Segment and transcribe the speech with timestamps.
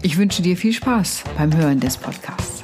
[0.00, 2.62] Ich wünsche dir viel Spaß beim Hören des Podcasts.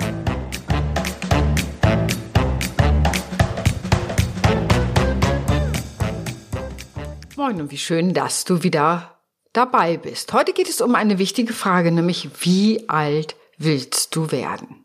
[7.37, 9.19] Moin und wie schön, dass du wieder
[9.52, 10.33] dabei bist.
[10.33, 14.84] Heute geht es um eine wichtige Frage, nämlich wie alt willst du werden?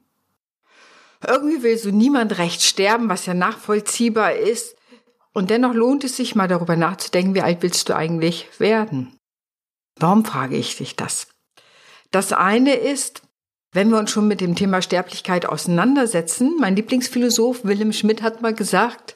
[1.25, 4.75] Irgendwie will so niemand recht sterben, was ja nachvollziehbar ist.
[5.33, 9.15] Und dennoch lohnt es sich mal darüber nachzudenken, wie alt willst du eigentlich werden?
[9.97, 11.27] Warum frage ich dich das?
[12.11, 13.21] Das eine ist,
[13.71, 18.53] wenn wir uns schon mit dem Thema Sterblichkeit auseinandersetzen, mein Lieblingsphilosoph Wilhelm Schmidt hat mal
[18.53, 19.15] gesagt,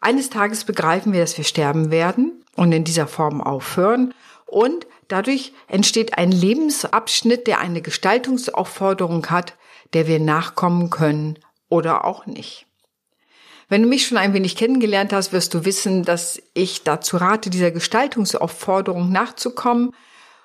[0.00, 4.12] eines Tages begreifen wir, dass wir sterben werden und in dieser Form aufhören
[4.46, 9.56] und dadurch entsteht ein Lebensabschnitt, der eine Gestaltungsaufforderung hat,
[9.92, 11.38] der wir nachkommen können
[11.68, 12.66] oder auch nicht.
[13.68, 17.48] Wenn du mich schon ein wenig kennengelernt hast, wirst du wissen, dass ich dazu rate,
[17.48, 19.92] dieser Gestaltungsaufforderung nachzukommen.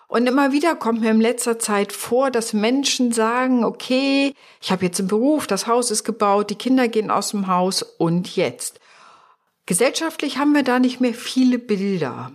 [0.09, 4.85] Und immer wieder kommt mir in letzter Zeit vor, dass Menschen sagen, okay, ich habe
[4.85, 8.79] jetzt einen Beruf, das Haus ist gebaut, die Kinder gehen aus dem Haus und jetzt.
[9.67, 12.31] Gesellschaftlich haben wir da nicht mehr viele Bilder.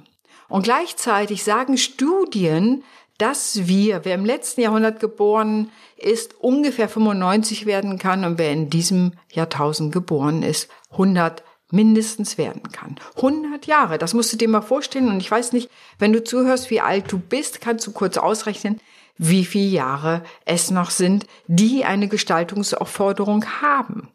[0.48, 2.84] Und gleichzeitig sagen Studien,
[3.19, 8.70] dass wir, wer im letzten Jahrhundert geboren ist, ungefähr 95 werden kann und wer in
[8.70, 11.42] diesem Jahrtausend geboren ist, 100
[11.75, 12.97] mindestens werden kann.
[13.17, 15.08] 100 Jahre, das musst du dir mal vorstellen.
[15.08, 18.80] Und ich weiß nicht, wenn du zuhörst, wie alt du bist, kannst du kurz ausrechnen,
[19.19, 24.08] wie viele Jahre es noch sind, die eine Gestaltungsaufforderung haben.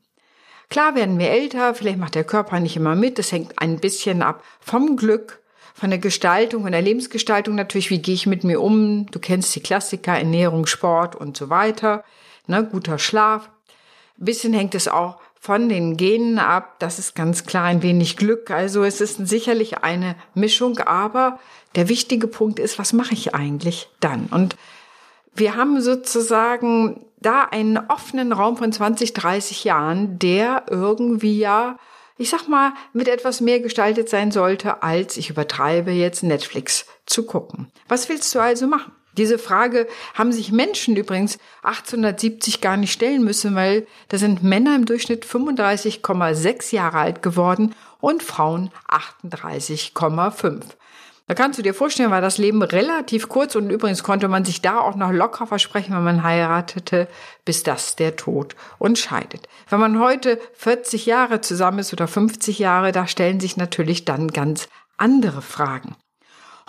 [0.69, 4.21] Klar werden wir älter, vielleicht macht der Körper nicht immer mit, das hängt ein bisschen
[4.21, 5.41] ab vom Glück,
[5.73, 9.05] von der Gestaltung, von der Lebensgestaltung natürlich, wie gehe ich mit mir um?
[9.07, 12.03] Du kennst die Klassiker, Ernährung, Sport und so weiter,
[12.47, 13.49] ne, guter Schlaf.
[14.19, 16.75] Ein bisschen hängt es auch von den Genen ab.
[16.79, 18.51] Das ist ganz klar ein wenig Glück.
[18.51, 21.39] Also es ist sicherlich eine Mischung, aber
[21.75, 24.27] der wichtige Punkt ist, was mache ich eigentlich dann?
[24.27, 24.55] Und
[25.33, 31.77] wir haben sozusagen da einen offenen Raum von 20, 30 Jahren, der irgendwie ja
[32.19, 37.25] ich sag mal, mit etwas mehr gestaltet sein sollte, als ich übertreibe jetzt Netflix zu
[37.25, 37.71] gucken.
[37.87, 38.91] Was willst du also machen?
[39.17, 44.75] Diese Frage haben sich Menschen übrigens 1870 gar nicht stellen müssen, weil da sind Männer
[44.75, 50.61] im Durchschnitt 35,6 Jahre alt geworden und Frauen 38,5.
[51.29, 54.61] Da kannst du dir vorstellen, war das Leben relativ kurz und übrigens konnte man sich
[54.61, 57.07] da auch noch locker versprechen, wenn man heiratete,
[57.45, 59.47] bis das der Tod uns scheidet.
[59.69, 64.29] Wenn man heute 40 Jahre zusammen ist oder 50 Jahre, da stellen sich natürlich dann
[64.29, 65.95] ganz andere Fragen.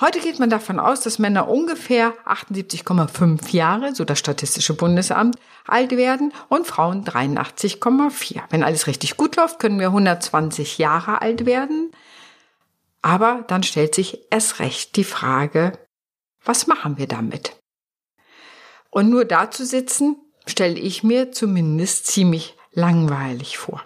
[0.01, 5.91] Heute geht man davon aus, dass Männer ungefähr 78,5 Jahre, so das Statistische Bundesamt, alt
[5.91, 8.41] werden und Frauen 83,4.
[8.49, 11.91] Wenn alles richtig gut läuft, können wir 120 Jahre alt werden.
[13.03, 15.79] Aber dann stellt sich erst recht die Frage,
[16.43, 17.57] was machen wir damit?
[18.89, 23.85] Und nur da zu sitzen, stelle ich mir zumindest ziemlich langweilig vor.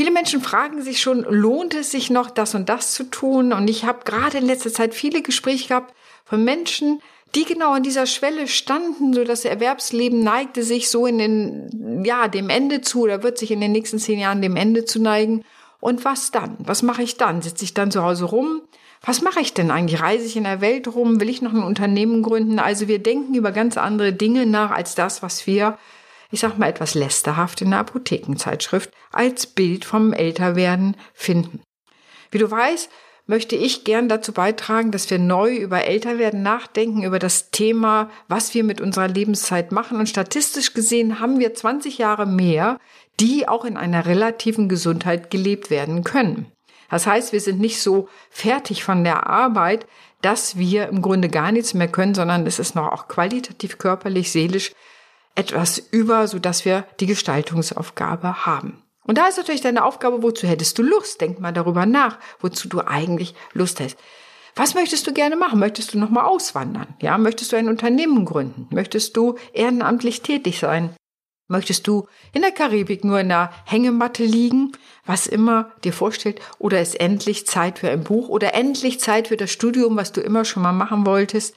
[0.00, 3.52] Viele Menschen fragen sich schon, lohnt es sich noch, das und das zu tun?
[3.52, 5.92] Und ich habe gerade in letzter Zeit viele Gespräche gehabt
[6.24, 7.02] von Menschen,
[7.34, 12.28] die genau an dieser Schwelle standen, so das Erwerbsleben neigte sich so in den, ja,
[12.28, 15.44] dem Ende zu oder wird sich in den nächsten zehn Jahren dem Ende zu neigen.
[15.80, 16.56] Und was dann?
[16.60, 17.42] Was mache ich dann?
[17.42, 18.62] Sitze ich dann zu Hause rum?
[19.04, 20.00] Was mache ich denn eigentlich?
[20.00, 21.20] Reise ich in der Welt rum?
[21.20, 22.58] Will ich noch ein Unternehmen gründen?
[22.58, 25.76] Also wir denken über ganz andere Dinge nach als das, was wir,
[26.30, 31.62] ich sag mal etwas lästerhaft in der Apothekenzeitschrift als Bild vom Älterwerden finden.
[32.30, 32.90] Wie du weißt,
[33.26, 38.54] möchte ich gern dazu beitragen, dass wir neu über Älterwerden nachdenken, über das Thema, was
[38.54, 39.98] wir mit unserer Lebenszeit machen.
[39.98, 42.78] Und statistisch gesehen haben wir 20 Jahre mehr,
[43.20, 46.50] die auch in einer relativen Gesundheit gelebt werden können.
[46.90, 49.86] Das heißt, wir sind nicht so fertig von der Arbeit,
[50.22, 54.32] dass wir im Grunde gar nichts mehr können, sondern es ist noch auch qualitativ, körperlich,
[54.32, 54.72] seelisch
[55.34, 58.82] etwas über, so dass wir die Gestaltungsaufgabe haben.
[59.04, 61.20] Und da ist natürlich deine Aufgabe, wozu hättest du Lust?
[61.20, 63.96] Denk mal darüber nach, wozu du eigentlich Lust hast.
[64.54, 65.58] Was möchtest du gerne machen?
[65.58, 66.94] Möchtest du nochmal auswandern?
[67.00, 68.68] Ja, möchtest du ein Unternehmen gründen?
[68.70, 70.94] Möchtest du ehrenamtlich tätig sein?
[71.48, 74.72] Möchtest du in der Karibik nur in der Hängematte liegen,
[75.04, 79.36] was immer dir vorstellt, oder ist endlich Zeit für ein Buch oder endlich Zeit für
[79.36, 81.56] das Studium, was du immer schon mal machen wolltest?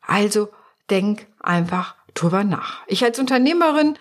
[0.00, 0.48] Also
[0.90, 2.82] denk einfach drüber nach.
[2.86, 3.98] Ich als Unternehmerin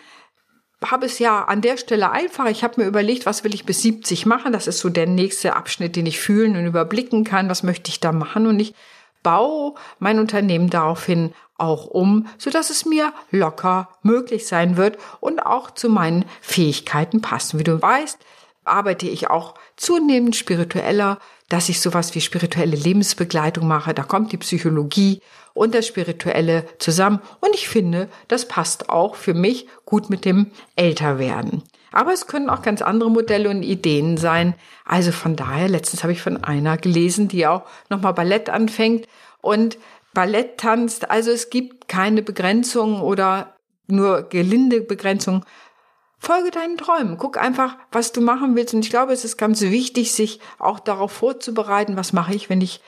[0.83, 2.47] habe es ja an der Stelle einfach.
[2.47, 4.53] Ich habe mir überlegt, was will ich bis 70 machen?
[4.53, 7.49] Das ist so der nächste Abschnitt, den ich fühlen und überblicken kann.
[7.49, 8.47] Was möchte ich da machen?
[8.47, 8.75] Und ich
[9.23, 15.45] baue mein Unternehmen daraufhin auch um, so dass es mir locker möglich sein wird und
[15.45, 17.57] auch zu meinen Fähigkeiten passt.
[17.57, 18.19] wie du weißt,
[18.65, 21.19] arbeite ich auch zunehmend spiritueller,
[21.49, 23.93] dass ich sowas wie spirituelle Lebensbegleitung mache.
[23.93, 25.21] Da kommt die Psychologie
[25.53, 27.19] und das Spirituelle zusammen.
[27.39, 31.63] Und ich finde, das passt auch für mich gut mit dem Älterwerden.
[31.91, 34.55] Aber es können auch ganz andere Modelle und Ideen sein.
[34.83, 39.07] Also von daher, letztens habe ich von einer gelesen, die auch nochmal Ballett anfängt
[39.41, 39.77] und
[40.13, 41.09] Ballett tanzt.
[41.09, 43.55] Also es gibt keine Begrenzung oder
[43.87, 45.45] nur gelinde Begrenzung.
[46.25, 47.17] Folge deinen Träumen.
[47.17, 48.73] Guck einfach, was du machen willst.
[48.73, 52.61] Und ich glaube, es ist ganz wichtig, sich auch darauf vorzubereiten, was mache ich, wenn
[52.61, 52.81] ich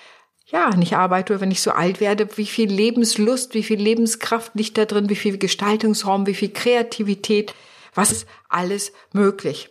[0.49, 4.77] ja, nicht arbeite wenn ich so alt werde, wie viel Lebenslust, wie viel Lebenskraft liegt
[4.77, 7.53] da drin, wie viel Gestaltungsraum, wie viel Kreativität,
[7.93, 9.69] was ist alles möglich.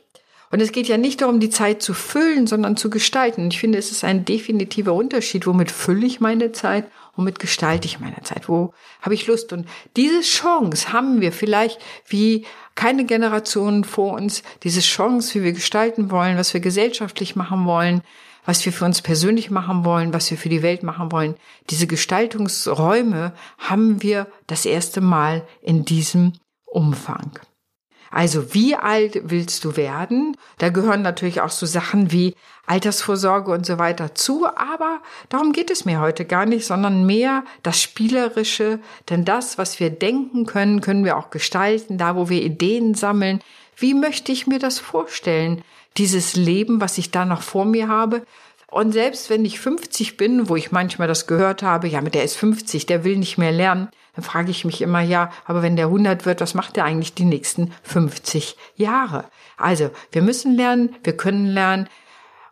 [0.50, 3.42] Und es geht ja nicht darum, die Zeit zu füllen, sondern zu gestalten.
[3.42, 5.46] Und ich finde, es ist ein definitiver Unterschied.
[5.46, 6.86] Womit fülle ich meine Zeit?
[7.16, 8.48] Womit gestalte ich meine Zeit?
[8.48, 9.52] Wo habe ich Lust?
[9.52, 9.66] Und
[9.96, 14.42] diese Chance haben wir vielleicht wie keine Generation vor uns.
[14.62, 18.02] Diese Chance, wie wir gestalten wollen, was wir gesellschaftlich machen wollen,
[18.44, 21.34] was wir für uns persönlich machen wollen, was wir für die Welt machen wollen.
[21.70, 26.34] Diese Gestaltungsräume haben wir das erste Mal in diesem
[26.64, 27.40] Umfang.
[28.10, 30.36] Also wie alt willst du werden?
[30.58, 32.34] Da gehören natürlich auch so Sachen wie
[32.66, 37.44] Altersvorsorge und so weiter zu, aber darum geht es mir heute gar nicht, sondern mehr
[37.62, 42.42] das Spielerische, denn das, was wir denken können, können wir auch gestalten, da wo wir
[42.42, 43.40] Ideen sammeln.
[43.76, 45.62] Wie möchte ich mir das vorstellen?
[45.98, 48.22] dieses Leben, was ich da noch vor mir habe.
[48.68, 52.24] Und selbst wenn ich 50 bin, wo ich manchmal das gehört habe, ja, mit der
[52.24, 55.76] ist 50, der will nicht mehr lernen, dann frage ich mich immer, ja, aber wenn
[55.76, 59.26] der 100 wird, was macht der eigentlich die nächsten 50 Jahre?
[59.56, 61.88] Also, wir müssen lernen, wir können lernen,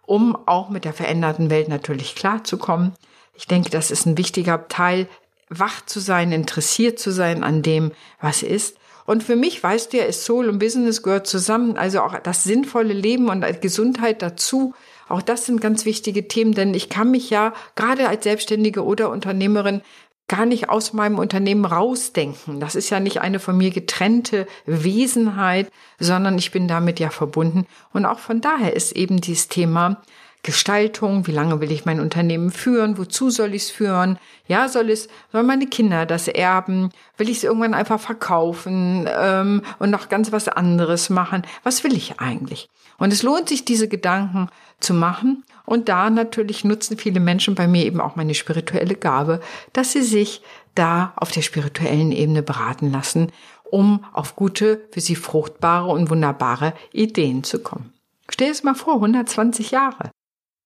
[0.07, 2.93] um auch mit der veränderten Welt natürlich klarzukommen.
[3.35, 5.09] Ich denke, das ist ein wichtiger Teil,
[5.49, 8.77] wach zu sein, interessiert zu sein an dem, was ist.
[9.07, 12.45] Und für mich, weißt du ja, ist Soul und Business gehört zusammen, also auch das
[12.45, 14.75] sinnvolle Leben und Gesundheit dazu.
[15.09, 19.11] Auch das sind ganz wichtige Themen, denn ich kann mich ja gerade als Selbstständige oder
[19.11, 19.83] Unternehmerin
[20.27, 22.59] gar nicht aus meinem Unternehmen rausdenken.
[22.59, 27.67] Das ist ja nicht eine von mir getrennte Wesenheit, sondern ich bin damit ja verbunden.
[27.93, 30.03] Und auch von daher ist eben dieses Thema
[30.45, 34.91] Gestaltung, wie lange will ich mein Unternehmen führen, wozu soll ich es führen, ja, soll
[34.91, 40.11] es, sollen meine Kinder das erben, will ich es irgendwann einfach verkaufen ähm, und noch
[40.11, 42.69] ganz was anderes machen, was will ich eigentlich?
[42.99, 44.49] Und es lohnt sich, diese Gedanken
[44.79, 45.45] zu machen.
[45.65, 49.41] Und da natürlich nutzen viele Menschen bei mir eben auch meine spirituelle Gabe,
[49.73, 50.43] dass sie sich
[50.75, 53.33] da auf der spirituellen Ebene beraten lassen,
[53.65, 57.95] um auf gute, für sie fruchtbare und wunderbare Ideen zu kommen.
[58.29, 60.11] Stell es mal vor, 120 Jahre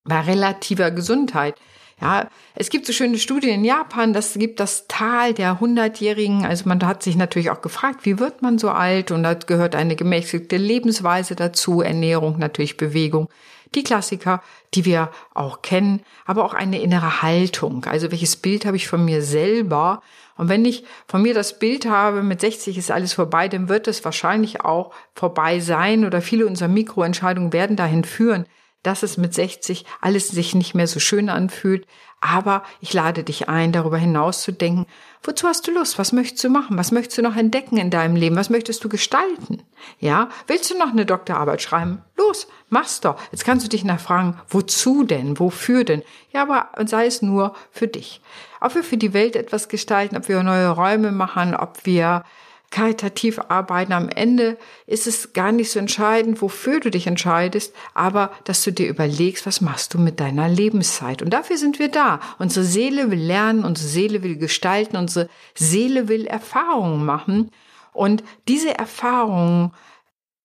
[0.08, 1.54] bei relativer Gesundheit.
[2.00, 6.46] Ja, es gibt so schöne Studien in Japan, das gibt das Tal der Hundertjährigen.
[6.46, 9.10] Also man hat sich natürlich auch gefragt, wie wird man so alt?
[9.10, 13.28] Und da gehört eine gemäßigte Lebensweise dazu, Ernährung, natürlich Bewegung.
[13.74, 14.42] Die Klassiker,
[14.74, 17.84] die wir auch kennen, aber auch eine innere Haltung.
[17.84, 20.00] Also welches Bild habe ich von mir selber?
[20.36, 23.88] Und wenn ich von mir das Bild habe, mit 60 ist alles vorbei, dann wird
[23.88, 28.46] es wahrscheinlich auch vorbei sein oder viele unserer Mikroentscheidungen werden dahin führen,
[28.82, 31.86] dass es mit 60 alles sich nicht mehr so schön anfühlt.
[32.20, 34.86] Aber ich lade dich ein, darüber hinaus zu denken,
[35.22, 35.98] wozu hast du Lust?
[36.00, 36.76] Was möchtest du machen?
[36.76, 38.34] Was möchtest du noch entdecken in deinem Leben?
[38.34, 39.62] Was möchtest du gestalten?
[40.00, 42.02] Ja, willst du noch eine Doktorarbeit schreiben?
[42.16, 43.20] Los, mach's doch.
[43.30, 45.38] Jetzt kannst du dich nachfragen, wozu denn?
[45.38, 46.02] Wofür denn?
[46.32, 48.20] Ja, aber sei es nur für dich.
[48.60, 52.24] Ob wir für die Welt etwas gestalten, ob wir neue Räume machen, ob wir
[52.70, 53.92] karitativ arbeiten.
[53.92, 58.72] Am Ende ist es gar nicht so entscheidend, wofür du dich entscheidest, aber dass du
[58.72, 61.22] dir überlegst, was machst du mit deiner Lebenszeit.
[61.22, 62.20] Und dafür sind wir da.
[62.38, 67.50] Unsere Seele will lernen, unsere Seele will gestalten, unsere Seele will Erfahrungen machen.
[67.92, 69.72] Und diese Erfahrungen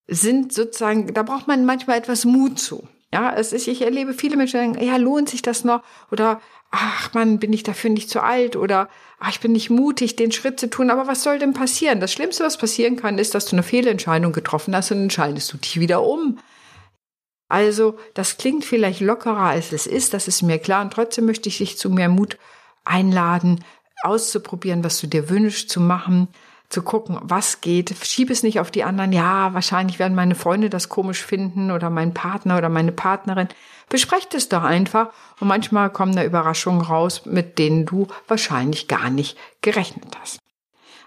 [0.08, 2.88] sind sozusagen, da braucht man manchmal etwas Mut zu.
[3.14, 5.84] Ja, es ist, ich erlebe viele Menschen, die sagen, ja, lohnt sich das noch?
[6.10, 6.42] Oder
[6.72, 8.90] ach man, bin ich dafür nicht zu alt oder
[9.20, 10.90] ach, ich bin nicht mutig, den Schritt zu tun.
[10.90, 12.00] Aber was soll denn passieren?
[12.00, 15.58] Das Schlimmste, was passieren kann, ist, dass du eine Fehlentscheidung getroffen hast und entscheidest du
[15.58, 16.40] dich wieder um.
[17.50, 20.82] Also, das klingt vielleicht lockerer, als es ist, das ist mir klar.
[20.82, 22.40] Und trotzdem möchte ich dich zu mehr Mut
[22.84, 23.64] einladen,
[24.04, 26.30] auszuprobieren, was du dir wünschst zu machen,
[26.74, 27.94] zu gucken, was geht.
[28.04, 29.14] Schieb es nicht auf die anderen.
[29.14, 33.48] Ja, wahrscheinlich werden meine Freunde das komisch finden oder mein Partner oder meine Partnerin.
[33.90, 39.10] Besprecht es doch einfach und manchmal kommen da Überraschungen raus, mit denen du wahrscheinlich gar
[39.10, 40.40] nicht gerechnet hast.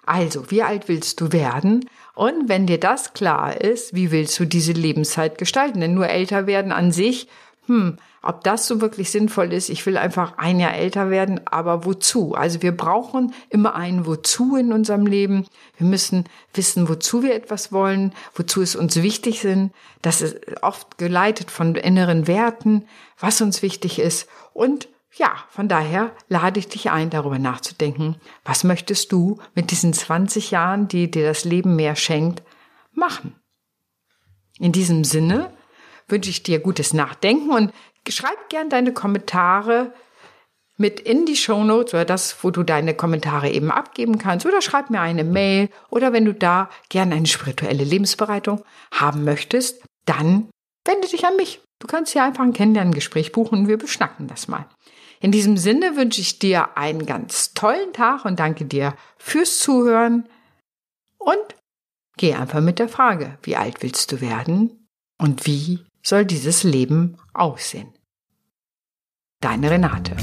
[0.07, 1.91] Also, wie alt willst du werden?
[2.15, 5.81] Und wenn dir das klar ist, wie willst du diese Lebenszeit gestalten?
[5.81, 7.27] Denn nur älter werden an sich,
[7.67, 11.85] hm, ob das so wirklich sinnvoll ist, ich will einfach ein Jahr älter werden, aber
[11.85, 12.35] wozu?
[12.35, 15.47] Also wir brauchen immer ein Wozu in unserem Leben.
[15.77, 19.73] Wir müssen wissen, wozu wir etwas wollen, wozu es uns wichtig sind.
[20.03, 22.87] Das ist oft geleitet von inneren Werten,
[23.19, 24.29] was uns wichtig ist.
[24.53, 29.93] Und ja, von daher lade ich dich ein, darüber nachzudenken, was möchtest du mit diesen
[29.93, 32.43] 20 Jahren, die dir das Leben mehr schenkt,
[32.93, 33.35] machen.
[34.59, 35.53] In diesem Sinne
[36.09, 37.73] wünsche ich dir gutes Nachdenken und
[38.09, 39.93] schreib gern deine Kommentare
[40.77, 44.61] mit in die Show Notes oder das, wo du deine Kommentare eben abgeben kannst oder
[44.61, 50.51] schreib mir eine Mail oder wenn du da gern eine spirituelle Lebensbereitung haben möchtest, dann
[50.85, 51.61] wende dich an mich.
[51.79, 54.67] Du kannst hier einfach ein Kennenlerngespräch buchen und wir beschnacken das mal.
[55.21, 60.29] In diesem Sinne wünsche ich dir einen ganz tollen Tag und danke dir fürs Zuhören
[61.19, 61.57] und
[62.19, 64.87] geh einfach mit der Frage, wie alt willst du werden
[65.19, 67.96] und wie soll dieses Leben aussehen?
[69.41, 70.17] Deine Renate.